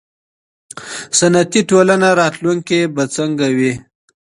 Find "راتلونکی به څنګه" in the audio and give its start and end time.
2.21-3.47